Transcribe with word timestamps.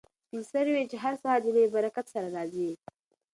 سپین 0.27 0.43
سرې 0.51 0.69
وویل 0.71 0.89
چې 0.91 0.97
هر 1.03 1.13
سهار 1.21 1.39
د 1.41 1.47
نوي 1.55 1.67
برکت 1.75 2.05
سره 2.13 2.27
راځي. 2.35 2.71